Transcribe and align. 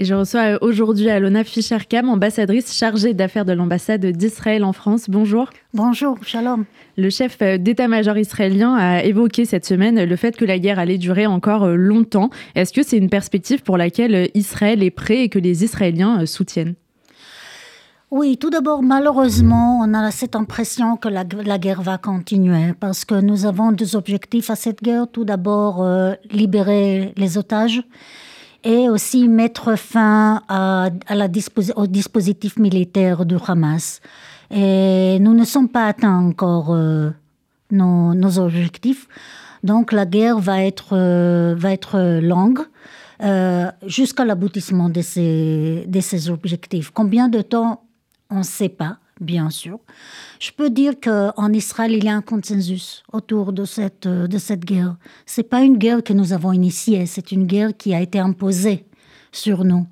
Et 0.00 0.06
je 0.06 0.14
reçois 0.14 0.54
euh, 0.54 0.58
aujourd'hui 0.62 1.10
Alona 1.10 1.44
Fischer-Kam, 1.44 2.08
ambassadrice 2.08 2.74
chargée 2.74 3.12
d'affaires 3.12 3.44
de 3.44 3.52
l'ambassade 3.52 4.06
d'Israël 4.06 4.64
en 4.64 4.72
France. 4.72 5.10
Bonjour. 5.10 5.50
Bonjour, 5.74 6.16
shalom. 6.22 6.64
Le 6.96 7.10
chef 7.10 7.36
euh, 7.42 7.58
d'état-major 7.58 8.16
israélien 8.16 8.76
a 8.76 9.04
évoqué 9.04 9.44
cette 9.44 9.66
semaine 9.66 10.02
le 10.02 10.16
fait 10.16 10.38
que 10.38 10.46
la 10.46 10.58
guerre 10.58 10.78
allait 10.78 10.96
durer 10.96 11.26
encore 11.26 11.64
euh, 11.64 11.74
longtemps. 11.74 12.30
Est-ce 12.54 12.72
que 12.72 12.82
c'est 12.82 12.96
une 12.96 13.10
perspective 13.10 13.62
pour 13.62 13.76
laquelle 13.76 14.30
Israël 14.32 14.82
est 14.82 14.90
prêt 14.90 15.24
et 15.24 15.28
que 15.28 15.38
les 15.38 15.64
Israéliens 15.64 16.24
soutiennent? 16.24 16.76
Oui, 18.10 18.38
tout 18.38 18.48
d'abord, 18.48 18.82
malheureusement, 18.82 19.80
on 19.84 19.92
a 19.92 20.10
cette 20.10 20.34
impression 20.34 20.96
que 20.96 21.10
la, 21.10 21.24
guerre 21.24 21.82
va 21.82 21.98
continuer 21.98 22.72
parce 22.80 23.04
que 23.04 23.20
nous 23.20 23.44
avons 23.44 23.70
deux 23.70 23.96
objectifs 23.96 24.48
à 24.48 24.56
cette 24.56 24.82
guerre. 24.82 25.08
Tout 25.12 25.24
d'abord, 25.24 25.86
libérer 26.32 27.12
les 27.18 27.36
otages 27.36 27.82
et 28.64 28.88
aussi 28.88 29.28
mettre 29.28 29.76
fin 29.76 30.42
à, 30.48 30.90
la 31.08 31.28
au 31.76 31.86
dispositif 31.86 32.58
militaire 32.58 33.24
du 33.24 33.36
Hamas. 33.46 34.00
Et 34.50 35.18
nous 35.20 35.34
ne 35.34 35.44
sommes 35.44 35.68
pas 35.68 35.86
atteints 35.86 36.18
encore 36.18 36.72
euh, 36.74 37.10
nos, 37.70 38.14
nos, 38.14 38.38
objectifs. 38.38 39.06
Donc 39.62 39.92
la 39.92 40.06
guerre 40.06 40.38
va 40.38 40.64
être, 40.64 40.96
euh, 40.96 41.54
va 41.56 41.72
être 41.72 42.20
longue 42.20 42.60
euh, 43.22 43.70
jusqu'à 43.86 44.24
l'aboutissement 44.24 44.88
de 44.88 45.02
ces, 45.02 45.84
de 45.86 46.00
ces 46.00 46.30
objectifs. 46.30 46.90
Combien 46.90 47.28
de 47.28 47.42
temps 47.42 47.84
On 48.30 48.38
ne 48.38 48.42
sait 48.42 48.70
pas 48.70 48.98
bien 49.20 49.50
sûr. 49.50 49.78
Je 50.38 50.50
peux 50.50 50.70
dire 50.70 50.94
qu'en 51.00 51.52
Israël, 51.52 51.92
il 51.92 52.04
y 52.04 52.08
a 52.08 52.14
un 52.14 52.22
consensus 52.22 53.02
autour 53.12 53.52
de 53.52 53.64
cette, 53.64 54.08
de 54.08 54.38
cette 54.38 54.64
guerre. 54.64 54.96
C'est 55.26 55.48
pas 55.48 55.60
une 55.60 55.76
guerre 55.76 56.02
que 56.02 56.12
nous 56.12 56.32
avons 56.32 56.52
initiée, 56.52 57.06
c'est 57.06 57.32
une 57.32 57.46
guerre 57.46 57.76
qui 57.76 57.94
a 57.94 58.00
été 58.00 58.18
imposée 58.18 58.86
sur 59.32 59.64
nous. 59.64 59.86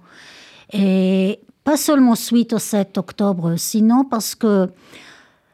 Et 0.73 1.41
pas 1.64 1.77
seulement 1.77 2.14
suite 2.14 2.52
au 2.52 2.59
7 2.59 2.98
octobre, 2.98 3.56
sinon 3.56 4.04
parce 4.04 4.35
que 4.35 4.70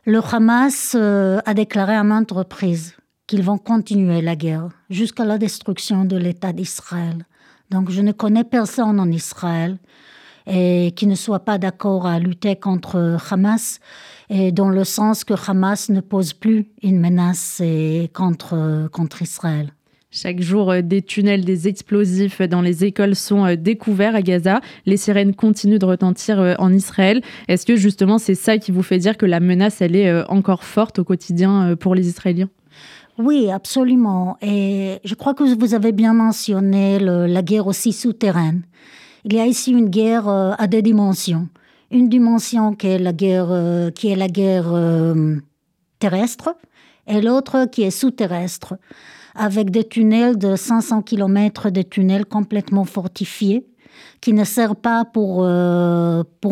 le 0.07 0.21
Hamas 0.21 0.95
euh, 0.95 1.41
a 1.47 1.55
déclaré 1.55 1.95
à 1.95 2.05
maintes 2.05 2.31
reprises 2.31 2.95
qu'ils 3.27 3.43
vont 3.43 3.59
continuer 3.59 4.21
la 4.21 4.37
guerre 4.37 4.69
jusqu'à 4.91 5.25
la 5.25 5.39
destruction 5.39 6.05
de 6.05 6.17
l'État 6.17 6.53
d'Israël. 6.53 7.27
Donc 7.71 7.91
je 7.91 8.03
ne 8.03 8.13
connais 8.13 8.45
personne 8.45 9.01
en 9.01 9.11
Israël 9.11 9.79
et 10.47 10.93
qui 10.97 11.07
ne 11.07 11.15
soit 11.15 11.45
pas 11.45 11.59
d'accord 11.59 12.07
à 12.07 12.19
lutter 12.19 12.57
contre 12.57 13.19
Hamas, 13.31 13.81
et 14.31 14.53
dans 14.53 14.71
le 14.71 14.85
sens 14.85 15.25
que 15.25 15.35
Hamas 15.49 15.89
ne 15.89 16.01
pose 16.01 16.33
plus 16.33 16.67
une 16.83 17.01
menace 17.01 17.63
contre, 18.13 18.89
contre 18.93 19.23
Israël. 19.23 19.73
Chaque 20.17 20.41
jour, 20.41 20.71
euh, 20.71 20.81
des 20.81 21.03
tunnels, 21.03 21.45
des 21.45 21.67
explosifs 21.67 22.41
dans 22.41 22.61
les 22.61 22.85
écoles 22.85 23.17
sont 23.17 23.45
euh, 23.45 23.57
découverts 23.57 24.15
à 24.15 24.23
Gaza. 24.23 24.61
Les 24.87 24.97
sirènes 24.97 25.35
continuent 25.35 25.81
de 25.81 25.87
retentir 25.87 26.39
euh, 26.39 26.55
en 26.61 26.73
Israël. 26.73 27.21
Est-ce 27.49 27.67
que 27.67 27.75
justement 27.75 28.19
c'est 28.19 28.37
ça 28.37 28.59
qui 28.59 28.71
vous 28.71 28.85
fait 28.85 28.99
dire 28.99 29.17
que 29.17 29.27
la 29.27 29.41
menace, 29.41 29.83
elle 29.83 29.97
est 29.97 30.23
encore 30.29 30.63
forte 30.63 31.01
au 31.01 31.05
quotidien 31.05 31.75
pour 31.75 31.97
les 31.97 32.07
Israéliens? 32.07 32.49
Oui, 33.19 33.51
absolument. 33.51 34.37
Et 34.41 35.01
je 35.05 35.17
crois 35.17 35.35
que 35.35 35.43
vous 35.43 35.75
avez 35.75 35.91
bien 35.91 36.15
mentionné 36.15 37.01
la 37.01 37.43
guerre 37.43 37.67
aussi 37.67 37.93
souterraine. 37.93 38.63
Il 39.27 39.33
y 39.33 39.41
a 39.41 39.47
ici 39.47 39.73
une 39.73 39.89
guerre 39.89 40.29
euh, 40.29 40.53
à 40.59 40.67
deux 40.67 40.83
dimensions. 40.83 41.49
Une 41.91 42.11
dimension 42.11 42.75
qui 42.75 42.89
est 42.89 42.99
la 42.99 43.13
guerre, 43.15 43.51
euh, 43.51 43.91
euh, 44.05 45.37
terrestre 45.99 46.55
et 47.07 47.23
l'autre 47.23 47.67
qui 47.71 47.83
est 47.83 47.91
sous-terrestre, 47.91 48.75
avec 49.35 49.71
des 49.71 49.85
tunnels 49.85 50.37
de 50.37 50.57
500 50.57 51.03
km, 51.03 51.71
des 51.71 51.85
tunnels 51.85 52.27
complètement 52.27 52.85
fortifiés, 52.85 53.67
qui 54.21 54.33
ne 54.35 54.45
servent 54.45 54.75
pas 54.75 55.05
pour, 55.05 55.43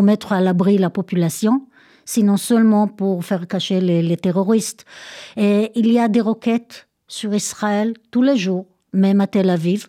mettre 0.03 0.33
à 0.33 0.41
l'abri 0.41 0.79
la 0.79 0.91
population, 0.91 1.67
sinon 2.05 2.37
seulement 2.37 2.87
pour 2.87 3.25
faire 3.25 3.47
cacher 3.47 3.81
les 3.81 4.17
terroristes. 4.17 4.85
Et 5.37 5.73
il 5.75 5.91
y 5.91 5.99
a 5.99 6.09
des 6.09 6.21
roquettes 6.21 6.87
sur 7.09 7.35
Israël 7.35 7.95
tous 8.11 8.23
les 8.23 8.37
jours, 8.37 8.67
même 8.93 9.21
à 9.21 9.27
Tel 9.27 9.49
Aviv 9.49 9.89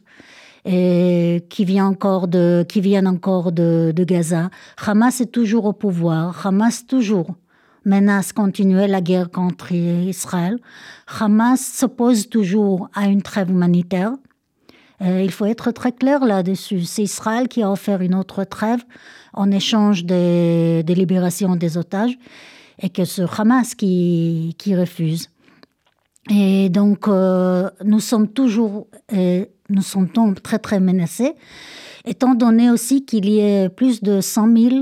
et 0.66 1.46
qui, 1.50 1.66
vient 1.66 1.88
encore 1.88 2.28
de, 2.28 2.66
qui 2.68 2.82
viennent 2.82 3.08
encore 3.08 3.52
de, 3.52 3.92
de 3.96 4.04
Gaza. 4.04 4.50
Hamas 4.86 5.22
est 5.22 5.32
toujours 5.32 5.66
au 5.66 5.74
pouvoir. 5.74 6.46
Hamas 6.46 6.86
toujours 6.86 7.36
menace 7.86 8.32
continuer 8.32 8.88
la 8.88 9.02
guerre 9.02 9.30
contre 9.30 9.74
Israël. 9.74 10.58
Hamas 11.20 11.60
s'oppose 11.60 12.30
toujours 12.30 12.90
à 12.94 13.08
une 13.08 13.22
trêve 13.22 13.50
humanitaire. 13.50 14.14
il 15.02 15.32
faut 15.32 15.46
être 15.46 15.72
très 15.72 15.92
clair 15.92 16.24
là-dessus. 16.24 16.84
C'est 16.84 17.04
Israël 17.04 17.50
qui 17.50 17.62
a 17.62 17.70
offert 17.70 18.02
une 18.02 18.16
autre 18.16 18.46
trêve 18.46 18.84
en 19.34 19.52
échange 19.52 20.06
des, 20.06 20.84
des 20.84 20.96
libérations 20.96 21.58
des 21.58 21.78
otages 21.78 22.18
et 22.80 22.90
que 22.90 23.06
c'est 23.06 23.26
Hamas 23.38 23.76
qui, 23.76 24.56
qui 24.58 24.76
refuse. 24.76 25.30
Et 26.30 26.70
donc, 26.70 27.08
euh, 27.08 27.70
nous 27.84 28.00
sommes 28.00 28.30
toujours 28.30 28.88
euh, 29.12 29.46
nous 29.70 29.82
sommes 29.82 30.10
très 30.42 30.60
très 30.60 30.80
menacés, 30.80 31.34
étant 32.06 32.36
donné 32.36 32.70
aussi 32.70 33.06
qu'il 33.06 33.30
y 33.30 33.42
a 33.42 33.70
plus 33.70 34.02
de 34.02 34.22
100 34.22 34.58
000 34.58 34.76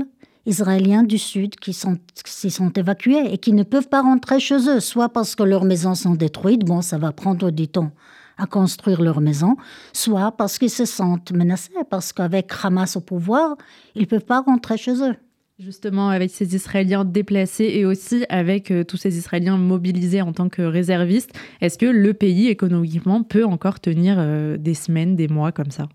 Israéliens 0.44 1.04
du 1.04 1.18
Sud 1.18 1.56
qui 1.56 1.72
sont, 1.72 1.98
qui 2.24 2.50
sont 2.50 2.70
évacués 2.70 3.32
et 3.32 3.38
qui 3.38 3.52
ne 3.52 3.62
peuvent 3.62 3.88
pas 3.88 4.02
rentrer 4.02 4.40
chez 4.40 4.68
eux, 4.68 4.80
soit 4.80 5.08
parce 5.08 5.36
que 5.36 5.42
leurs 5.44 5.64
maisons 5.64 5.94
sont 5.94 6.14
détruites, 6.14 6.64
bon, 6.64 6.82
ça 6.82 6.98
va 6.98 7.12
prendre 7.12 7.50
du 7.50 7.68
temps 7.68 7.92
à 8.38 8.46
construire 8.46 9.02
leur 9.02 9.20
maison, 9.20 9.56
soit 9.92 10.32
parce 10.32 10.58
qu'ils 10.58 10.70
se 10.70 10.84
sentent 10.84 11.32
menacés, 11.32 11.70
parce 11.90 12.12
qu'avec 12.12 12.50
Hamas 12.62 12.96
au 12.96 13.00
pouvoir, 13.00 13.56
ils 13.94 14.02
ne 14.02 14.06
peuvent 14.06 14.24
pas 14.24 14.40
rentrer 14.40 14.76
chez 14.76 15.00
eux. 15.02 15.16
Justement, 15.64 16.08
avec 16.08 16.32
ces 16.32 16.56
Israéliens 16.56 17.04
déplacés 17.04 17.70
et 17.74 17.84
aussi 17.84 18.24
avec 18.28 18.72
euh, 18.72 18.82
tous 18.82 18.96
ces 18.96 19.16
Israéliens 19.16 19.56
mobilisés 19.56 20.20
en 20.20 20.32
tant 20.32 20.48
que 20.48 20.62
réservistes, 20.62 21.30
est-ce 21.60 21.78
que 21.78 21.86
le 21.86 22.14
pays 22.14 22.48
économiquement 22.48 23.22
peut 23.22 23.44
encore 23.44 23.78
tenir 23.78 24.16
euh, 24.18 24.56
des 24.56 24.74
semaines, 24.74 25.14
des 25.14 25.28
mois 25.28 25.52
comme 25.52 25.70
ça? 25.70 25.88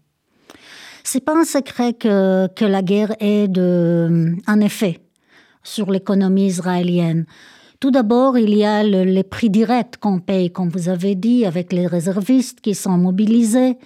C'est 1.03 1.19
pas 1.19 1.38
un 1.38 1.44
secret 1.44 1.94
que, 1.94 2.47
que 2.53 2.63
la 2.63 2.81
guerre 2.81 3.13
ait 3.19 3.50
de, 3.50 4.35
un 4.47 4.59
effet 4.61 5.01
sur 5.63 5.91
l'économie 5.91 6.47
israélienne. 6.47 7.25
Tout 7.81 7.91
d'abord, 7.91 8.38
il 8.38 8.56
y 8.56 8.63
a 8.63 8.83
les 8.83 9.23
prix 9.23 9.50
directs 9.50 9.97
qu'on 9.97 10.19
paye, 10.19 10.50
comme 10.50 10.69
vous 10.69 10.88
avez 10.88 11.16
dit, 11.16 11.45
avec 11.45 11.73
les 11.73 11.88
réservistes 11.88 12.61
qui 12.61 12.73
sont 12.73 12.97
mobilisés. 12.97 13.77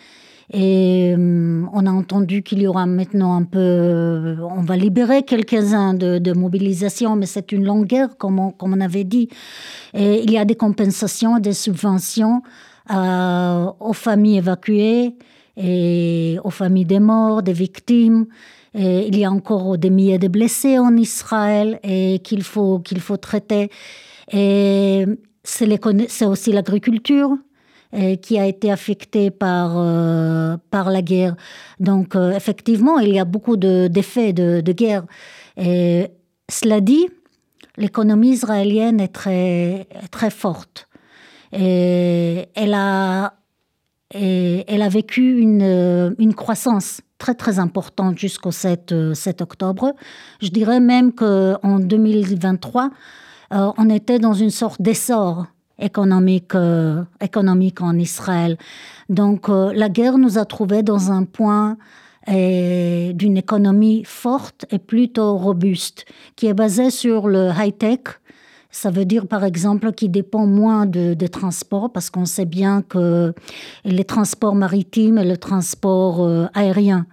Et 0.54 1.16
euh, 1.18 1.66
on 1.72 1.86
a 1.86 1.92
entendu 1.92 2.44
qu'il 2.44 2.62
y 2.62 2.68
aura 2.68 2.86
maintenant 2.86 3.36
un 3.36 3.44
peu, 3.44 3.60
euh, 3.60 4.36
on 4.42 4.62
va 4.64 4.76
libérer 4.76 5.24
quelques-uns 5.24 5.94
de, 5.94 6.18
de, 6.18 6.34
mobilisation, 6.34 7.16
mais 7.16 7.26
c'est 7.26 7.54
une 7.54 7.64
longue 7.64 7.86
guerre, 7.86 8.18
comme 8.18 8.38
on, 8.38 8.52
comme 8.52 8.74
on 8.74 8.82
avait 8.82 9.06
dit. 9.06 9.30
Et 9.94 10.24
il 10.24 10.32
y 10.32 10.38
a 10.38 10.44
des 10.44 10.56
compensations, 10.56 11.40
des 11.40 11.54
subventions 11.54 12.42
euh, 12.92 13.66
aux 13.80 13.94
familles 13.94 14.40
évacuées 14.40 15.16
et 15.56 16.38
aux 16.44 16.50
familles 16.50 16.86
des 16.86 17.00
morts, 17.00 17.44
des 17.44 17.54
victimes. 17.54 18.26
Et 18.74 19.08
il 19.08 19.18
y 19.18 19.24
a 19.24 19.32
encore 19.32 19.78
des 19.78 19.90
milliers 19.90 20.20
de 20.20 20.28
blessés 20.28 20.80
en 20.80 20.98
Israël 20.98 21.80
et 21.84 22.20
qu'il 22.20 22.44
faut, 22.44 22.80
qu'il 22.80 23.00
faut 23.00 23.18
traiter. 23.18 23.70
Et 24.34 25.06
c'est 25.44 26.26
aussi 26.26 26.52
l'agriculture 26.52 27.38
qui 28.16 28.40
a 28.40 28.46
été 28.46 28.72
affecté 28.72 29.32
par, 29.32 29.74
euh, 29.76 30.58
par 30.70 30.90
la 30.90 31.02
guerre. 31.02 31.36
Donc, 31.80 32.16
euh, 32.16 32.32
effectivement, 32.32 33.00
il 33.00 33.14
y 33.14 33.20
a 33.20 33.26
beaucoup 33.26 33.58
d'effets 33.58 34.34
de, 34.34 34.62
de, 34.62 34.72
guerre. 34.72 35.04
Et 35.58 36.08
cela 36.50 36.82
dit, 36.82 37.08
l'économie 37.78 38.32
israélienne 38.32 39.00
est 39.00 39.14
très, 39.14 39.88
très 40.12 40.30
forte. 40.30 40.88
Elle 41.52 42.74
a, 42.74 43.34
elle 44.12 44.82
a 44.82 44.90
vécu 44.90 45.40
une, 45.40 46.16
une 46.18 46.34
croissance 46.34 47.02
très 47.18 47.36
très 47.36 47.60
importante 47.60 48.18
jusqu'au 48.18 48.52
7, 48.52 49.14
7 49.14 49.42
octobre. 49.42 49.94
Je 50.42 50.48
dirais 50.48 50.80
même 50.80 51.12
qu'en 51.14 51.80
2023, 51.80 52.90
euh, 53.54 53.72
on 53.78 53.90
était 53.90 54.20
dans 54.20 54.34
une 54.34 54.50
sorte 54.50 54.82
d'essor 54.82 55.46
économique, 55.82 56.56
euh, 56.56 57.04
économique 57.20 57.82
en 57.82 57.98
Israël. 57.98 58.58
Donc 59.10 59.50
euh, 59.50 59.74
la 59.74 59.90
guerre 59.90 60.18
nous 60.18 60.38
a 60.38 60.46
trouvés 60.46 60.84
dans 60.84 61.12
un 61.12 61.26
point 61.26 61.78
euh, 62.30 63.14
d'une 63.14 63.38
économie 63.38 64.04
forte 64.06 64.66
et 64.70 64.80
plutôt 64.80 65.36
robuste, 65.38 66.06
qui 66.36 66.48
est 66.48 66.54
basée 66.54 66.92
sur 66.92 67.28
le 67.28 67.50
high-tech. 67.50 68.00
Ça 68.72 68.90
veut 68.90 69.06
dire, 69.06 69.28
par 69.28 69.44
exemple, 69.44 69.92
qu'il 69.92 70.12
dépend 70.12 70.48
moins 70.48 70.86
de, 70.86 71.28
transports, 71.28 71.92
parce 71.92 72.10
qu'on 72.10 72.26
sait 72.26 72.46
bien 72.46 72.82
que 72.82 73.34
les 73.86 74.06
transports 74.06 74.56
maritimes 74.56 75.18
et 75.18 75.26
le 75.26 75.38
transport 75.38 76.24
euh, 76.24 76.48
aérien 76.54 77.06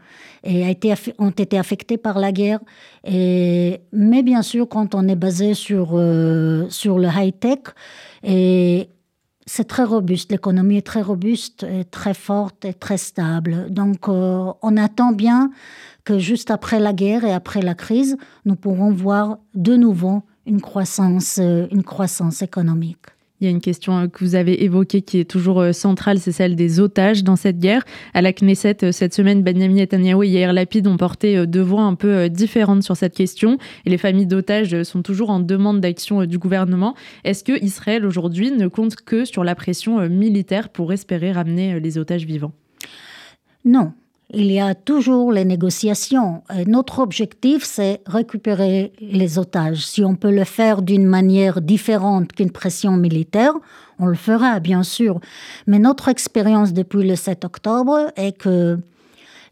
ont 1.19 1.31
été 1.31 1.58
affectés 1.58 1.99
par 1.99 2.19
la 2.19 2.32
guerre. 2.32 2.60
Mais 3.05 4.22
bien 4.22 4.43
sûr, 4.43 4.69
quand 4.69 4.94
on 4.94 5.06
est 5.08 5.16
basé 5.16 5.55
sur, 5.55 5.90
euh, 5.94 6.69
le 6.84 7.08
high-tech, 7.08 7.58
c'est 9.49 9.64
très 9.64 9.84
robuste. 9.84 10.31
L'économie 10.31 10.76
est 10.76 10.87
très 10.87 11.02
robuste, 11.02 11.64
et 11.64 11.84
très 11.84 12.14
forte 12.14 12.64
et 12.64 12.75
très 12.75 12.99
stable. 12.99 13.66
Donc, 13.70 14.08
euh, 14.08 14.52
on 14.62 14.76
attend 14.76 15.12
bien 15.12 15.50
que 16.04 16.19
juste 16.19 16.50
après 16.50 16.78
la 16.78 16.93
guerre 16.93 17.25
et 17.25 17.32
après 17.32 17.62
la 17.62 17.75
crise, 17.75 18.16
nous 18.44 18.56
pourrons 18.56 18.93
voir 18.93 19.38
de 19.54 19.75
nouveau 19.75 20.22
une 20.48 20.60
croissance, 20.60 21.38
euh, 21.40 21.66
une 21.70 21.84
croissance 21.84 22.42
économique. 22.42 22.98
Il 23.40 23.44
y 23.44 23.46
a 23.46 23.50
une 23.50 23.60
question 23.60 23.98
euh, 23.98 24.06
que 24.08 24.24
vous 24.24 24.34
avez 24.34 24.64
évoquée 24.64 25.02
qui 25.02 25.20
est 25.20 25.30
toujours 25.30 25.60
euh, 25.60 25.72
centrale, 25.72 26.18
c'est 26.18 26.32
celle 26.32 26.56
des 26.56 26.80
otages 26.80 27.22
dans 27.22 27.36
cette 27.36 27.60
guerre. 27.60 27.84
À 28.14 28.22
la 28.22 28.32
Knesset, 28.32 28.90
cette 28.90 29.14
semaine, 29.14 29.42
Benjamin 29.42 29.74
Netanyahu 29.74 30.24
et 30.24 30.30
Yair 30.30 30.52
Lapid 30.52 30.86
ont 30.86 30.96
porté 30.96 31.46
deux 31.46 31.62
voix 31.62 31.82
un 31.82 31.94
peu 31.94 32.28
différentes 32.28 32.82
sur 32.82 32.96
cette 32.96 33.14
question. 33.14 33.58
Et 33.84 33.90
les 33.90 33.98
familles 33.98 34.26
d'otages 34.26 34.82
sont 34.82 35.02
toujours 35.02 35.30
en 35.30 35.38
demande 35.38 35.80
d'action 35.80 36.24
du 36.24 36.38
gouvernement. 36.38 36.94
Est-ce 37.24 37.44
que 37.44 37.62
Israël 37.62 38.04
aujourd'hui 38.04 38.50
ne 38.50 38.66
compte 38.66 38.96
que 38.96 39.24
sur 39.24 39.44
la 39.44 39.54
pression 39.54 40.08
militaire 40.08 40.70
pour 40.70 40.92
espérer 40.92 41.30
ramener 41.30 41.78
les 41.78 41.98
otages 41.98 42.24
vivants? 42.24 42.52
Non, 43.64 43.92
il 44.30 44.52
y 44.52 44.60
a 44.60 44.75
toujours 44.75 45.32
les 45.32 45.44
négociations. 45.44 46.42
notre 46.66 46.98
objectif, 46.98 47.64
c'est 47.64 48.02
récupérer 48.06 48.92
les 49.00 49.38
otages. 49.38 49.86
Si 49.86 50.04
on 50.04 50.16
peut 50.16 50.30
le 50.30 50.44
faire 50.44 50.82
d'une 50.82 51.06
manière 51.06 51.62
différente 51.62 52.32
qu'une 52.32 52.50
pression 52.50 52.96
militaire, 52.96 53.54
on 53.98 54.06
le 54.06 54.14
fera, 54.14 54.60
bien 54.60 54.82
sûr. 54.82 55.20
Mais 55.66 55.78
notre 55.78 56.08
expérience 56.08 56.72
depuis 56.72 57.08
le 57.08 57.16
7 57.16 57.44
octobre 57.44 58.12
est 58.16 58.36
que 58.36 58.78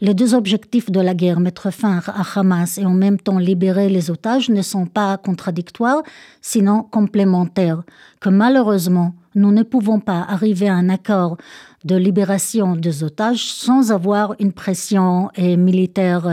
les 0.02 0.12
deux 0.12 0.34
objectifs 0.34 0.90
de 0.90 1.00
la 1.00 1.14
guerre, 1.14 1.40
mettre 1.40 1.70
fin 1.72 2.02
à 2.06 2.38
Hamas 2.38 2.76
et 2.76 2.84
en 2.84 2.90
même 2.90 3.18
temps 3.18 3.38
libérer 3.38 3.88
les 3.88 4.10
otages, 4.10 4.50
ne 4.50 4.60
sont 4.60 4.84
pas 4.84 5.16
contradictoires, 5.16 6.02
sinon 6.42 6.82
complémentaires. 6.82 7.82
Que 8.20 8.28
malheureusement, 8.28 9.14
nous 9.36 9.52
ne 9.52 9.62
pouvons 9.62 10.00
pas 10.00 10.24
arriver 10.28 10.68
à 10.68 10.74
un 10.74 10.88
accord 10.88 11.36
de 11.84 11.94
libération 11.94 12.74
des 12.74 13.04
otages 13.04 13.44
sans 13.44 13.92
avoir 13.92 14.34
une 14.40 14.52
pression 14.52 15.30
militaire 15.38 16.28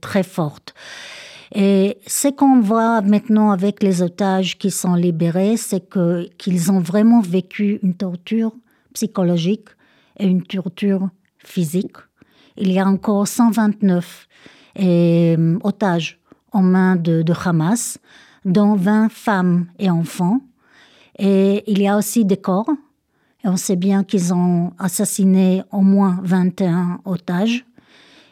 très 0.00 0.24
forte. 0.24 0.74
Et 1.54 1.98
ce 2.06 2.28
qu'on 2.28 2.60
voit 2.60 3.00
maintenant 3.00 3.50
avec 3.50 3.82
les 3.82 4.02
otages 4.02 4.56
qui 4.56 4.70
sont 4.70 4.94
libérés, 4.94 5.56
c'est 5.56 5.88
qu'ils 6.38 6.72
ont 6.72 6.80
vraiment 6.80 7.20
vécu 7.20 7.80
une 7.82 7.94
torture 7.94 8.52
psychologique 8.94 9.68
et 10.18 10.26
une 10.26 10.42
torture 10.42 11.08
physique. 11.38 11.96
Il 12.56 12.72
y 12.72 12.78
a 12.78 12.86
encore 12.86 13.26
129 13.26 14.28
euh, 14.78 15.58
otages 15.62 16.20
en 16.52 16.62
main 16.62 16.96
de 16.96 17.24
Hamas, 17.44 17.98
dont 18.44 18.74
20 18.74 19.08
femmes 19.10 19.66
et 19.78 19.90
enfants. 19.90 20.40
Et 21.20 21.62
il 21.70 21.80
y 21.80 21.86
a 21.86 21.96
aussi 21.96 22.24
des 22.24 22.38
corps 22.38 22.70
on 23.44 23.56
sait 23.56 23.76
bien 23.76 24.04
qu'ils 24.04 24.34
ont 24.34 24.72
assassiné 24.78 25.62
au 25.72 25.80
moins 25.80 26.20
21 26.22 27.00
otages 27.04 27.64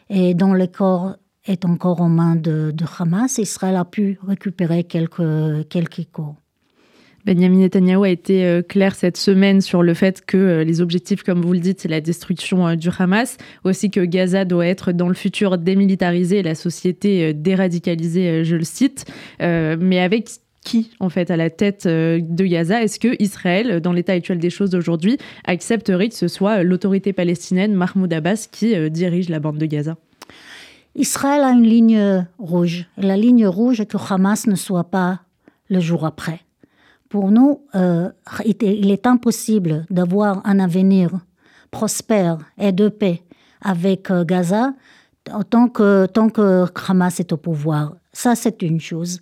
et 0.09 0.33
dont 0.33 0.53
le 0.53 0.67
corps 0.67 1.15
est 1.45 1.65
encore 1.65 2.01
aux 2.01 2.07
mains 2.07 2.35
de, 2.35 2.73
Hamas. 2.99 3.37
Israël 3.37 3.75
a 3.75 3.85
pu 3.85 4.19
récupérer 4.25 4.83
quelques, 4.83 5.67
quelques 5.69 6.05
corps. 6.11 6.35
Benjamin 7.25 7.57
Netanyahu 7.57 8.05
a 8.05 8.09
été 8.09 8.45
euh, 8.45 8.61
clair 8.61 8.95
cette 8.95 9.17
semaine 9.17 9.59
sur 9.59 9.83
le 9.83 9.93
fait 9.93 10.25
que 10.25 10.37
euh, 10.37 10.63
les 10.63 10.79
objectifs, 10.79 11.21
comme 11.21 11.41
vous 11.41 11.51
le 11.51 11.59
dites, 11.59 11.81
c'est 11.81 11.89
la 11.89 11.99
destruction 11.99 12.65
euh, 12.65 12.75
du 12.75 12.89
Hamas, 12.97 13.37
aussi 13.65 13.91
que 13.91 13.99
Gaza 13.99 14.45
doit 14.45 14.65
être 14.65 14.93
dans 14.93 15.09
le 15.09 15.13
futur 15.13 15.57
démilitarisé, 15.57 16.41
la 16.43 16.55
société 16.55 17.33
déradicalisée, 17.33 18.45
je 18.45 18.55
le 18.55 18.63
cite, 18.63 19.05
mais 19.39 19.99
avec 19.99 20.29
qui, 20.69 20.91
en 20.99 21.09
fait, 21.09 21.31
à 21.31 21.37
la 21.37 21.49
tête 21.49 21.87
euh, 21.87 22.19
de 22.21 22.45
Gaza? 22.45 22.83
Est-ce 22.83 22.99
que 22.99 23.19
Israël, 23.19 23.81
dans 23.81 23.91
l'état 23.91 24.13
actuel 24.13 24.37
des 24.37 24.51
choses 24.51 24.69
d'aujourd'hui, 24.69 25.17
accepterait 25.45 26.09
que 26.09 26.15
ce 26.15 26.27
soit 26.27 26.61
l'autorité 26.61 27.11
palestinienne, 27.11 27.73
Mahmoud 27.73 28.13
Abbas, 28.13 28.47
qui 28.51 28.75
euh, 28.75 28.89
dirige 28.89 29.29
la 29.29 29.39
bande 29.39 29.57
de 29.57 29.65
Gaza? 29.65 29.95
Israël 30.93 31.41
a 31.41 31.49
une 31.49 31.63
ligne 31.63 32.23
rouge. 32.37 32.85
La 32.97 33.17
ligne 33.17 33.47
rouge 33.47 33.79
est 33.79 33.87
que 33.87 33.97
Hamas 33.97 34.45
ne 34.45 34.53
soit 34.53 34.91
pas 34.91 35.21
le 35.69 35.79
jour 35.79 36.05
après. 36.05 36.41
Pour 37.09 37.31
nous, 37.31 37.61
euh, 37.73 38.09
il 38.45 38.91
est 38.91 39.07
impossible 39.07 39.87
d'avoir 39.89 40.45
un 40.45 40.59
avenir 40.59 41.09
prospère 41.71 42.37
et 42.59 42.71
de 42.71 42.89
paix 42.89 43.23
avec 43.61 44.11
Gaza 44.11 44.73
tant 45.49 45.67
que 45.67 46.65
Hamas 46.87 47.19
est 47.19 47.33
au 47.33 47.37
pouvoir. 47.37 47.95
Ça, 48.11 48.35
c'est 48.35 48.61
une 48.63 48.79
chose. 48.79 49.21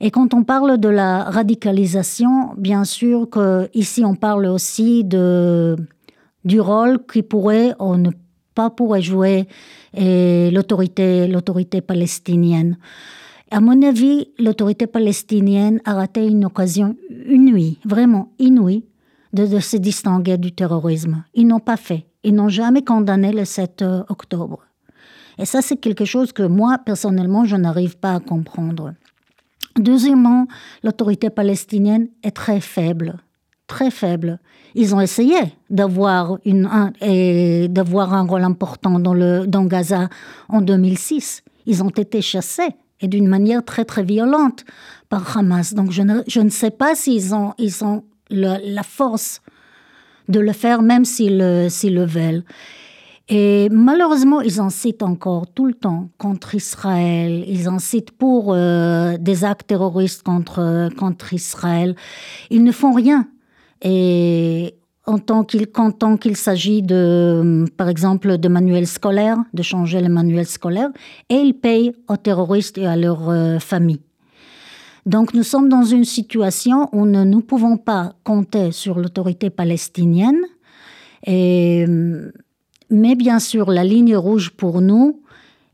Et 0.00 0.10
quand 0.10 0.32
on 0.32 0.42
parle 0.42 0.78
de 0.78 0.88
la 0.88 1.24
radicalisation, 1.24 2.54
bien 2.56 2.84
sûr 2.84 3.28
que 3.28 3.68
ici 3.74 4.04
on 4.04 4.14
parle 4.14 4.46
aussi 4.46 5.04
du 5.04 6.60
rôle 6.60 7.04
qui 7.06 7.22
pourrait 7.22 7.74
ou 7.78 7.96
ne 7.96 8.10
pas 8.54 8.70
pourrait 8.70 9.02
jouer 9.02 9.46
l'autorité, 9.94 11.26
l'autorité 11.26 11.80
palestinienne. 11.82 12.78
À 13.50 13.60
mon 13.60 13.82
avis, 13.82 14.28
l'autorité 14.38 14.86
palestinienne 14.86 15.80
a 15.84 15.92
raté 15.92 16.26
une 16.26 16.46
occasion 16.46 16.96
inouïe, 17.28 17.78
vraiment 17.84 18.32
inouïe, 18.38 18.86
de, 19.34 19.46
de 19.46 19.60
se 19.60 19.76
distinguer 19.76 20.38
du 20.38 20.52
terrorisme. 20.52 21.24
Ils 21.34 21.46
n'ont 21.46 21.60
pas 21.60 21.76
fait. 21.76 22.06
Ils 22.24 22.34
n'ont 22.34 22.48
jamais 22.48 22.82
condamné 22.82 23.30
le 23.30 23.44
7 23.44 23.84
octobre. 24.08 24.60
Et 25.38 25.44
ça, 25.44 25.62
c'est 25.62 25.76
quelque 25.76 26.04
chose 26.04 26.32
que 26.32 26.42
moi, 26.42 26.78
personnellement, 26.84 27.44
je 27.44 27.56
n'arrive 27.56 27.96
pas 27.96 28.14
à 28.14 28.20
comprendre. 28.20 28.94
Deuxièmement, 29.76 30.46
l'autorité 30.82 31.30
palestinienne 31.30 32.08
est 32.22 32.32
très 32.32 32.60
faible, 32.60 33.16
très 33.66 33.90
faible. 33.90 34.38
Ils 34.74 34.94
ont 34.94 35.00
essayé 35.00 35.36
d'avoir 35.70 36.38
un, 36.46 36.92
d'avoir 37.68 38.12
un 38.14 38.26
rôle 38.26 38.44
important 38.44 38.98
dans, 38.98 39.14
le, 39.14 39.46
dans 39.46 39.64
Gaza 39.64 40.08
en 40.48 40.60
2006. 40.60 41.42
Ils 41.66 41.82
ont 41.82 41.90
été 41.90 42.20
chassés 42.20 42.76
et 43.00 43.08
d'une 43.08 43.28
manière 43.28 43.64
très 43.64 43.84
très 43.84 44.02
violente 44.02 44.64
par 45.08 45.36
Hamas. 45.36 45.74
Donc 45.74 45.90
je 45.90 46.02
ne, 46.02 46.20
je 46.26 46.40
ne 46.40 46.50
sais 46.50 46.70
pas 46.70 46.94
s'ils 46.94 47.34
ont, 47.34 47.54
ils 47.58 47.84
ont 47.84 48.04
la 48.30 48.82
force 48.82 49.40
de 50.28 50.40
le 50.40 50.52
faire, 50.52 50.82
même 50.82 51.04
s'ils, 51.04 51.66
s'ils 51.68 51.94
le 51.94 52.04
veulent. 52.04 52.44
Et 53.34 53.70
malheureusement, 53.70 54.42
ils 54.42 54.60
incitent 54.60 55.02
encore 55.02 55.46
tout 55.46 55.64
le 55.64 55.72
temps 55.72 56.10
contre 56.18 56.54
Israël. 56.54 57.42
Ils 57.48 57.66
incitent 57.66 58.10
pour 58.10 58.52
euh, 58.52 59.16
des 59.16 59.42
actes 59.42 59.68
terroristes 59.68 60.22
contre, 60.22 60.90
contre 60.98 61.32
Israël. 61.32 61.96
Ils 62.50 62.62
ne 62.62 62.70
font 62.72 62.92
rien. 62.92 63.26
Et 63.80 64.74
en 65.06 65.18
tant 65.18 65.44
qu'il, 65.44 65.66
tant 65.66 66.18
qu'il 66.18 66.36
s'agit 66.36 66.82
de, 66.82 67.64
par 67.78 67.88
exemple, 67.88 68.36
de 68.36 68.48
manuels 68.48 68.86
scolaires, 68.86 69.38
de 69.54 69.62
changer 69.62 70.02
les 70.02 70.10
manuels 70.10 70.46
scolaires, 70.46 70.90
et 71.30 71.36
ils 71.36 71.54
payent 71.54 71.94
aux 72.08 72.18
terroristes 72.18 72.76
et 72.76 72.86
à 72.86 72.96
leurs 72.96 73.30
euh, 73.30 73.58
familles. 73.58 74.02
Donc 75.06 75.32
nous 75.32 75.42
sommes 75.42 75.70
dans 75.70 75.84
une 75.84 76.04
situation 76.04 76.90
où 76.92 77.06
nous 77.06 77.24
ne 77.24 77.40
pouvons 77.40 77.78
pas 77.78 78.12
compter 78.24 78.72
sur 78.72 78.98
l'autorité 78.98 79.48
palestinienne. 79.48 80.42
Et 81.26 81.86
mais 82.92 83.14
bien 83.14 83.38
sûr, 83.38 83.70
la 83.70 83.84
ligne 83.84 84.16
rouge 84.16 84.50
pour 84.50 84.80
nous 84.80 85.22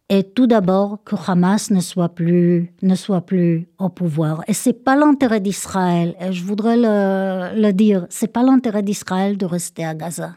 est 0.08 0.34
tout 0.34 0.46
d'abord 0.46 0.98
que 1.04 1.16
Hamas 1.26 1.70
ne 1.70 1.80
soit 1.80 2.08
plus, 2.08 2.72
ne 2.80 2.94
soit 2.94 3.20
plus 3.20 3.68
au 3.78 3.90
pouvoir. 3.90 4.42
Et 4.48 4.54
c'est 4.54 4.84
pas 4.84 4.96
l'intérêt 4.96 5.40
d'Israël. 5.40 6.14
Et 6.20 6.32
je 6.32 6.44
voudrais 6.44 6.76
le, 6.76 7.60
le 7.60 7.72
dire. 7.72 8.06
C'est 8.08 8.32
pas 8.32 8.42
l'intérêt 8.42 8.82
d'Israël 8.82 9.36
de 9.36 9.44
rester 9.44 9.84
à 9.84 9.94
Gaza. 9.94 10.32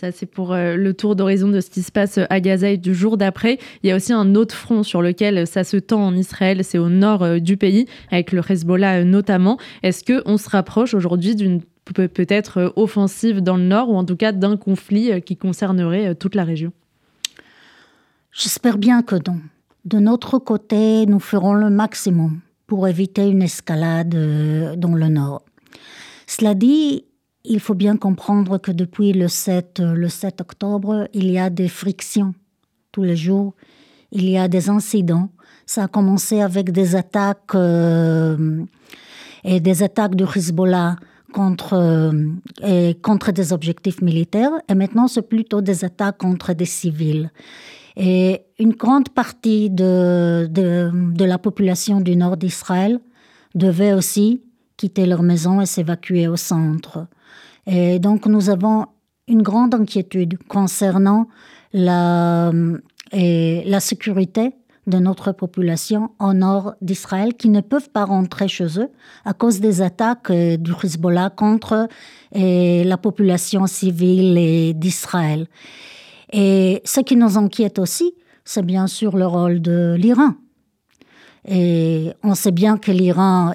Ça, 0.00 0.12
c'est 0.12 0.26
pour 0.26 0.52
euh, 0.52 0.76
le 0.76 0.94
tour 0.94 1.16
d'horizon 1.16 1.48
de 1.48 1.60
ce 1.60 1.70
qui 1.70 1.82
se 1.82 1.90
passe 1.90 2.20
à 2.30 2.38
Gaza 2.38 2.70
et 2.70 2.76
du 2.76 2.94
jour 2.94 3.16
d'après. 3.16 3.58
Il 3.82 3.88
y 3.88 3.92
a 3.92 3.96
aussi 3.96 4.12
un 4.12 4.36
autre 4.36 4.54
front 4.54 4.84
sur 4.84 5.02
lequel 5.02 5.44
ça 5.44 5.64
se 5.64 5.76
tend 5.76 6.06
en 6.06 6.14
Israël, 6.14 6.62
c'est 6.62 6.78
au 6.78 6.88
nord 6.88 7.24
euh, 7.24 7.38
du 7.40 7.56
pays, 7.56 7.86
avec 8.12 8.30
le 8.30 8.40
Hezbollah 8.48 9.00
euh, 9.00 9.04
notamment. 9.04 9.58
Est-ce 9.82 10.04
qu'on 10.04 10.36
se 10.36 10.48
rapproche 10.48 10.94
aujourd'hui 10.94 11.34
d'une 11.34 11.62
peut-être 11.92 12.58
euh, 12.58 12.70
offensive 12.76 13.40
dans 13.40 13.56
le 13.56 13.64
nord, 13.64 13.90
ou 13.90 13.96
en 13.96 14.04
tout 14.04 14.16
cas 14.16 14.32
d'un 14.32 14.56
conflit 14.56 15.12
euh, 15.12 15.20
qui 15.20 15.36
concernerait 15.36 16.08
euh, 16.08 16.14
toute 16.14 16.34
la 16.34 16.44
région 16.44 16.72
J'espère 18.32 18.78
bien 18.78 19.02
que 19.02 19.16
non. 19.16 19.40
De 19.84 19.98
notre 19.98 20.38
côté, 20.38 21.06
nous 21.06 21.20
ferons 21.20 21.54
le 21.54 21.70
maximum 21.70 22.40
pour 22.66 22.86
éviter 22.86 23.28
une 23.28 23.42
escalade 23.42 24.14
dans 24.76 24.94
le 24.94 25.08
nord. 25.08 25.42
Cela 26.26 26.54
dit, 26.54 27.04
il 27.44 27.58
faut 27.58 27.74
bien 27.74 27.96
comprendre 27.96 28.58
que 28.58 28.70
depuis 28.70 29.14
le 29.14 29.28
7, 29.28 29.80
le 29.80 30.08
7 30.08 30.42
octobre, 30.42 31.08
il 31.14 31.30
y 31.30 31.38
a 31.38 31.48
des 31.48 31.68
frictions 31.68 32.34
tous 32.92 33.02
les 33.02 33.16
jours, 33.16 33.54
il 34.12 34.28
y 34.28 34.36
a 34.36 34.46
des 34.46 34.68
incidents. 34.68 35.30
Ça 35.64 35.84
a 35.84 35.88
commencé 35.88 36.42
avec 36.42 36.70
des 36.70 36.94
attaques 36.94 37.56
et 39.44 39.60
des 39.60 39.82
attaques 39.82 40.16
du 40.16 40.24
Hezbollah 40.24 40.96
contre, 41.32 41.74
euh, 42.62 42.92
contre 43.02 43.32
des 43.32 43.52
objectifs 43.52 44.00
militaires, 44.02 44.52
et 44.68 44.74
maintenant 44.74 45.08
c'est 45.08 45.28
plutôt 45.28 45.60
des 45.60 45.84
attaques 45.84 46.18
contre 46.18 46.52
des 46.54 46.64
civils. 46.64 47.30
Et 47.96 48.42
une 48.58 48.72
grande 48.72 49.08
partie 49.08 49.70
de, 49.70 50.46
de, 50.50 50.90
de 51.12 51.24
la 51.24 51.38
population 51.38 52.00
du 52.00 52.16
nord 52.16 52.36
d'Israël 52.36 53.00
devait 53.54 53.92
aussi 53.92 54.42
quitter 54.76 55.06
leur 55.06 55.22
maison 55.22 55.60
et 55.60 55.66
s'évacuer 55.66 56.28
au 56.28 56.36
centre. 56.36 57.06
Et 57.66 57.98
donc 57.98 58.26
nous 58.26 58.50
avons 58.50 58.86
une 59.26 59.42
grande 59.42 59.74
inquiétude 59.74 60.38
concernant 60.48 61.28
la, 61.72 62.52
la 63.12 63.80
sécurité 63.80 64.54
de 64.88 64.98
notre 64.98 65.32
population 65.32 66.10
au 66.18 66.32
nord 66.32 66.74
d'Israël 66.80 67.34
qui 67.34 67.48
ne 67.48 67.60
peuvent 67.60 67.90
pas 67.90 68.04
rentrer 68.04 68.48
chez 68.48 68.80
eux 68.80 68.88
à 69.24 69.34
cause 69.34 69.60
des 69.60 69.82
attaques 69.82 70.30
euh, 70.30 70.56
du 70.56 70.72
Hezbollah 70.82 71.30
contre 71.30 71.88
et 72.32 72.84
la 72.84 72.96
population 72.96 73.66
civile 73.66 74.72
d'Israël. 74.76 75.46
Et 76.32 76.82
ce 76.84 77.00
qui 77.00 77.16
nous 77.16 77.38
inquiète 77.38 77.78
aussi, 77.78 78.14
c'est 78.44 78.64
bien 78.64 78.86
sûr 78.86 79.16
le 79.16 79.26
rôle 79.26 79.60
de 79.60 79.94
l'Iran. 79.98 80.32
Et 81.46 82.12
on 82.22 82.34
sait 82.34 82.50
bien 82.50 82.76
que 82.76 82.90
l'Iran 82.90 83.54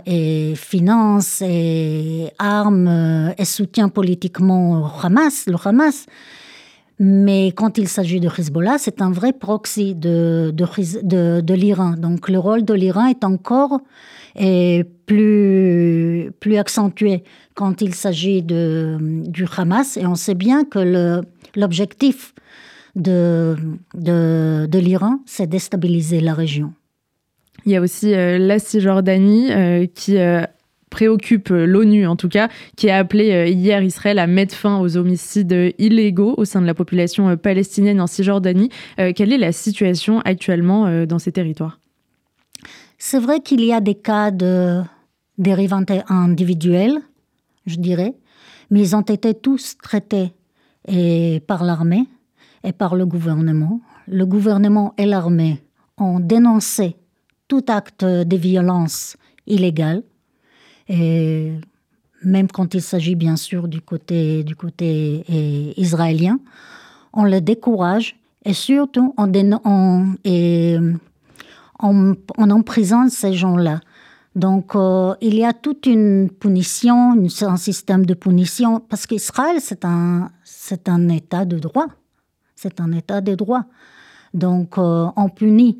finance 0.55 1.41
et 1.41 2.31
arme 2.39 3.33
et 3.37 3.45
soutient 3.45 3.89
politiquement 3.89 4.89
Hamas, 5.03 5.45
le 5.45 5.57
Hamas. 5.63 6.07
Mais 6.99 7.47
quand 7.47 7.77
il 7.77 7.87
s'agit 7.87 8.19
de 8.19 8.29
Hezbollah, 8.29 8.77
c'est 8.77 9.01
un 9.01 9.11
vrai 9.11 9.33
proxy 9.33 9.95
de, 9.95 10.53
de, 10.53 11.41
de, 11.41 11.53
l'Iran. 11.53 11.95
Donc 11.97 12.29
le 12.29 12.39
rôle 12.39 12.63
de 12.63 12.73
l'Iran 12.73 13.07
est 13.07 13.23
encore 13.23 13.81
plus, 14.35 16.31
plus 16.39 16.57
accentué 16.57 17.23
quand 17.55 17.81
il 17.81 17.93
s'agit 17.95 18.43
du 18.43 19.45
Hamas. 19.57 19.97
Et 19.97 20.05
on 20.05 20.15
sait 20.15 20.35
bien 20.35 20.65
que 20.65 21.21
l'objectif 21.55 22.33
de, 22.95 23.55
de, 23.95 24.67
de 24.69 24.79
l'Iran, 24.79 25.19
c'est 25.25 25.47
déstabiliser 25.47 26.21
la 26.21 26.33
région. 26.33 26.73
Il 27.65 27.71
y 27.71 27.75
a 27.77 27.81
aussi 27.81 28.13
euh, 28.13 28.37
la 28.37 28.59
Cisjordanie 28.59 29.51
euh, 29.51 29.85
qui 29.93 30.17
euh, 30.17 30.43
préoccupe 30.93 31.49
l'ONU 31.49 32.05
en 32.05 32.15
tout 32.15 32.29
cas, 32.29 32.47
qui 32.77 32.89
a 32.89 32.97
appelé 32.97 33.51
hier 33.51 33.83
Israël 33.83 34.19
à 34.19 34.27
mettre 34.27 34.55
fin 34.55 34.79
aux 34.79 34.95
homicides 34.95 35.73
illégaux 35.79 36.35
au 36.37 36.45
sein 36.45 36.61
de 36.61 36.67
la 36.67 36.73
population 36.73 37.35
palestinienne 37.35 37.99
en 37.99 38.07
Cisjordanie. 38.07 38.69
quelle 39.15 39.33
est 39.33 39.37
la 39.37 39.51
situation 39.51 40.21
actuellement 40.21 41.05
dans 41.05 41.19
ces 41.19 41.31
territoires? 41.31 41.79
C'est 42.97 43.19
vrai 43.19 43.41
qu'il 43.41 43.65
y 43.65 43.73
a 43.73 43.81
des 43.81 43.95
cas 43.95 44.31
de 44.31 44.81
dérives 45.37 45.75
individuelles, 46.07 46.99
je 47.65 47.75
dirais, 47.75 48.13
mais 48.69 48.81
ils 48.81 48.95
ont 48.95 49.01
été 49.01 49.33
tous 49.33 49.77
traités 49.81 50.31
et 50.87 51.41
par 51.47 51.63
l'armée 51.63 52.07
et 52.63 52.71
par 52.71 52.95
le 52.95 53.05
gouvernement. 53.05 53.81
Le 54.07 54.25
gouvernement 54.25 54.93
et 54.97 55.05
l'armée 55.05 55.61
ont 55.97 56.19
dénoncé 56.19 56.95
tout 57.47 57.65
acte 57.67 58.05
de 58.05 58.37
violence 58.37 59.17
illégale, 59.47 60.03
et 60.87 61.53
même 62.23 62.47
quand 62.47 62.73
il 62.73 62.81
s'agit 62.81 63.15
bien 63.15 63.35
sûr 63.35 63.67
du 63.67 63.81
côté, 63.81 64.43
du 64.43 64.55
côté 64.55 65.23
eh, 65.27 65.79
israélien, 65.79 66.39
on 67.13 67.23
le 67.23 67.41
décourage 67.41 68.15
et 68.45 68.53
surtout 68.53 69.13
on, 69.17 69.31
on, 69.65 70.15
et, 70.23 70.77
on, 71.81 72.15
on 72.37 72.49
emprisonne 72.49 73.09
ces 73.09 73.33
gens-là. 73.33 73.81
Donc, 74.35 74.75
euh, 74.75 75.13
il 75.21 75.35
y 75.35 75.45
a 75.45 75.53
toute 75.53 75.85
une 75.85 76.29
punition, 76.29 77.15
un 77.41 77.57
système 77.57 78.05
de 78.05 78.15
punition, 78.15 78.79
parce 78.79 79.05
qu'Israël, 79.05 79.57
c'est 79.59 79.85
un, 79.85 80.31
c'est 80.43 80.89
un 80.89 81.07
État 81.09 81.45
de 81.45 81.59
droit. 81.59 81.85
C'est 82.55 82.79
un 82.79 82.91
État 82.93 83.21
de 83.21 83.35
droit. 83.35 83.65
Donc, 84.33 84.77
euh, 84.77 85.07
on 85.15 85.29
punit 85.29 85.77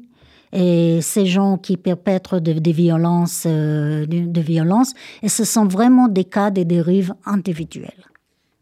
et 0.53 1.01
ces 1.01 1.25
gens 1.25 1.57
qui 1.57 1.77
perpètrent 1.77 2.39
des 2.39 2.71
violences, 2.71 3.45
euh, 3.47 4.05
de, 4.05 4.43
et 5.23 5.29
ce 5.29 5.43
sont 5.45 5.65
vraiment 5.65 6.07
des 6.07 6.25
cas 6.25 6.51
de 6.51 6.61
dérives 6.61 7.15
individuelles. 7.25 8.05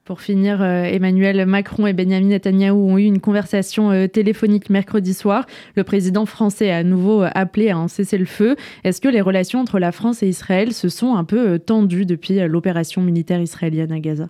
Pour 0.05 0.21
finir, 0.21 0.61
euh, 0.61 0.83
Emmanuel 0.83 1.45
Macron 1.45 1.87
et 1.87 1.93
Benjamin 1.93 2.27
Netanyahu 2.27 2.71
ont 2.71 2.97
eu 2.97 3.03
une 3.03 3.19
conversation 3.19 3.91
euh, 3.91 4.07
téléphonique 4.07 4.69
mercredi 4.69 5.13
soir. 5.13 5.45
Le 5.75 5.83
président 5.83 6.25
français 6.25 6.71
a 6.71 6.77
à 6.77 6.83
nouveau 6.83 7.23
appelé 7.35 7.69
à 7.69 7.77
un 7.77 7.87
cessez-le-feu. 7.89 8.55
Est-ce 8.85 9.01
que 9.01 9.09
les 9.09 9.21
relations 9.21 9.59
entre 9.59 9.77
la 9.77 9.91
France 9.91 10.23
et 10.23 10.29
Israël 10.29 10.73
se 10.73 10.87
sont 10.87 11.15
un 11.15 11.25
peu 11.25 11.59
tendues 11.59 12.05
depuis 12.05 12.39
l'opération 12.47 13.01
militaire 13.01 13.41
israélienne 13.41 13.91
à 13.91 13.99
Gaza? 13.99 14.29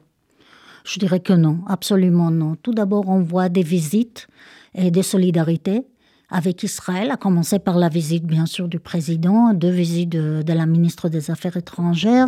Je 0.84 1.00
dirais 1.00 1.20
que 1.20 1.34
non, 1.34 1.60
absolument 1.68 2.32
non. 2.32 2.56
Tout 2.56 2.74
d'abord, 2.74 3.08
on 3.08 3.22
voit 3.22 3.50
des 3.50 3.64
visites 3.64 4.28
et 4.74 4.90
des 4.90 5.04
solidarités 5.04 5.84
avec 6.32 6.64
Israël, 6.64 7.12
à 7.12 7.18
commencer 7.18 7.60
par 7.60 7.78
la 7.78 7.90
visite 7.90 8.24
bien 8.26 8.46
sûr 8.46 8.70
du 8.70 8.80
président, 8.80 9.54
deux 9.54 9.70
visites 9.70 10.10
de, 10.10 10.54
la 10.54 10.66
ministre 10.66 11.10
des 11.10 11.30
Affaires 11.30 11.58
étrangères, 11.58 12.28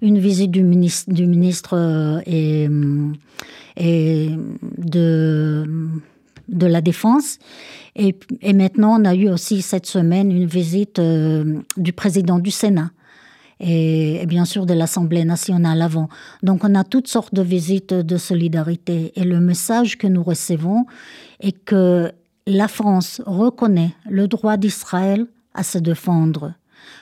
une 0.00 0.18
visite 0.18 0.52
du 0.52 0.62
ministre, 0.62 1.76
euh, 1.76 2.20
et, 2.26 2.68
et 3.76 4.30
de, 4.78 5.64
la 6.48 6.80
Défense. 6.80 7.38
Et, 7.96 8.14
et, 8.40 8.52
maintenant, 8.52 9.00
on 9.00 9.04
a 9.04 9.16
eu 9.16 9.28
aussi 9.28 9.62
cette 9.62 9.86
semaine 9.86 10.30
une 10.30 10.46
visite 10.46 11.00
euh, 11.00 11.58
du 11.76 11.92
président 11.92 12.38
du 12.38 12.52
Sénat. 12.52 12.92
Et, 13.58 14.22
et, 14.22 14.26
bien 14.26 14.44
sûr 14.44 14.64
de 14.64 14.74
l'Assemblée 14.74 15.24
nationale 15.24 15.82
avant. 15.82 16.08
Donc 16.42 16.64
on 16.64 16.74
a 16.74 16.84
toutes 16.84 17.08
sortes 17.08 17.34
de 17.34 17.42
visites 17.42 17.92
de 17.92 18.16
solidarité 18.16 19.12
et 19.16 19.24
le 19.24 19.38
message 19.38 19.98
que 19.98 20.06
nous 20.06 20.22
recevons 20.22 20.86
est 21.40 21.52
que 21.52 22.10
la 22.50 22.68
France 22.68 23.22
reconnaît 23.26 23.94
le 24.08 24.26
droit 24.26 24.56
d'Israël 24.56 25.26
à 25.54 25.62
se 25.62 25.78
défendre. 25.78 26.54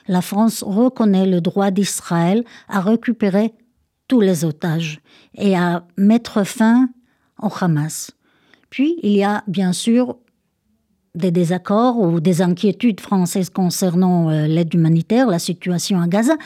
La 0.07 0.21
France 0.21 0.63
reconnaît 0.63 1.27
le 1.27 1.41
droit 1.41 1.71
d'Israël 1.71 2.45
à 2.69 2.81
récupérer 2.81 3.55
tous 4.09 4.21
les 4.21 4.45
otages 4.45 5.01
et 5.35 5.57
à 5.57 5.87
mettre 5.97 6.45
fin 6.45 6.89
au 7.43 7.49
Hamas. 7.61 8.11
Puis, 8.71 8.99
il 9.03 9.13
y 9.13 9.25
a 9.25 9.43
bien 9.47 9.73
sûr 9.73 10.19
des 11.15 11.31
désaccords 11.31 11.99
ou 11.99 12.21
des 12.21 12.43
inquiétudes 12.43 13.01
françaises 13.01 13.51
concernant 13.51 14.31
euh, 14.31 14.47
l'aide 14.47 14.73
humanitaire, 14.75 15.29
la 15.29 15.39
situation 15.39 16.01
à 16.01 16.07
Gaza, 16.07 16.37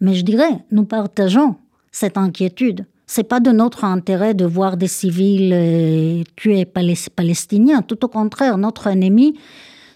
mais 0.00 0.14
je 0.14 0.24
dirais, 0.24 0.64
nous 0.70 0.84
partageons 0.84 1.56
cette 1.90 2.16
inquiétude 2.16 2.86
c'est 3.14 3.24
pas 3.24 3.40
de 3.40 3.50
notre 3.50 3.84
intérêt 3.84 4.32
de 4.32 4.46
voir 4.46 4.78
des 4.78 4.88
civils 4.88 5.52
euh, 5.52 6.22
tués 6.34 6.64
palestiniens. 6.64 7.82
Tout 7.82 8.06
au 8.06 8.08
contraire, 8.08 8.56
notre 8.56 8.86
ennemi, 8.86 9.38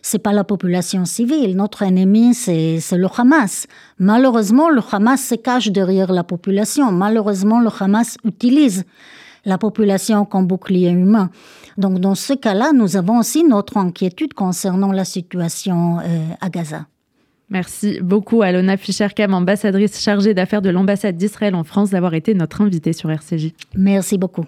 c'est 0.03 0.19
pas 0.19 0.35
la 0.35 0.45
population 0.45 1.07
civile. 1.07 1.57
Notre 1.57 1.81
ennemi, 1.83 2.35
c'est 2.35 2.79
le 2.93 3.09
Hamas. 3.17 3.69
Malheureusement, 3.99 4.69
le 4.69 4.83
Hamas 4.93 5.23
se 5.23 5.35
cache 5.35 5.69
derrière 5.69 6.13
la 6.13 6.25
population. 6.25 6.93
Malheureusement, 6.93 7.59
le 7.59 7.71
Hamas 7.81 8.19
utilise 8.23 8.85
la 9.47 9.57
population 9.57 10.27
comme 10.27 10.47
bouclier 10.47 10.91
humain. 10.91 11.31
Donc, 11.79 12.01
dans 12.01 12.15
ce 12.15 12.35
cas-là, 12.35 12.73
nous 12.75 12.99
avons 12.99 13.21
aussi 13.21 13.45
notre 13.45 13.79
inquiétude 13.79 14.35
concernant 14.35 14.93
la 14.93 15.07
situation 15.07 16.01
euh, 16.01 16.19
à 16.43 16.51
Gaza. 16.51 16.85
Merci 17.49 18.01
beaucoup 18.03 18.43
à 18.43 18.51
Lona 18.51 18.77
Fischer-Kam, 18.77 19.33
ambassadrice 19.33 20.01
chargée 20.03 20.35
d'affaires 20.35 20.63
de 20.63 20.71
l'ambassade 20.71 21.17
d'Israël 21.17 21.55
en 21.55 21.63
France, 21.63 21.91
d'avoir 21.91 22.15
été 22.15 22.35
notre 22.35 22.61
invitée 22.61 22.93
sur 22.93 23.11
RCJ. 23.11 23.53
Merci 23.77 24.19
beaucoup. 24.19 24.45